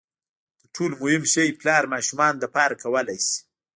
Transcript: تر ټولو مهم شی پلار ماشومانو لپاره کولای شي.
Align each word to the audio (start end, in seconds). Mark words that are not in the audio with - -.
تر 0.59 0.67
ټولو 0.75 0.93
مهم 1.03 1.23
شی 1.33 1.57
پلار 1.59 1.83
ماشومانو 1.93 2.41
لپاره 2.43 2.79
کولای 2.83 3.19
شي. 3.27 3.37